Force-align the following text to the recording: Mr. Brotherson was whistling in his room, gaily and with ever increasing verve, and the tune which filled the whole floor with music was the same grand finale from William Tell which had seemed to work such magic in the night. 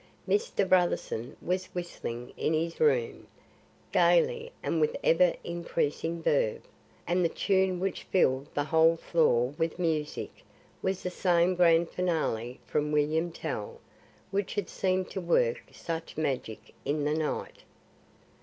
Mr. 0.27 0.67
Brotherson 0.67 1.37
was 1.43 1.67
whistling 1.75 2.33
in 2.35 2.53
his 2.55 2.79
room, 2.79 3.27
gaily 3.91 4.51
and 4.63 4.81
with 4.81 4.97
ever 5.03 5.35
increasing 5.43 6.23
verve, 6.23 6.63
and 7.05 7.23
the 7.23 7.29
tune 7.29 7.79
which 7.79 8.01
filled 8.05 8.47
the 8.55 8.63
whole 8.63 8.95
floor 8.97 9.53
with 9.59 9.77
music 9.77 10.43
was 10.81 11.03
the 11.03 11.11
same 11.11 11.53
grand 11.53 11.87
finale 11.87 12.59
from 12.65 12.91
William 12.91 13.31
Tell 13.31 13.79
which 14.31 14.55
had 14.55 14.69
seemed 14.69 15.11
to 15.11 15.21
work 15.21 15.61
such 15.71 16.17
magic 16.17 16.73
in 16.83 17.05
the 17.05 17.13
night. 17.13 17.61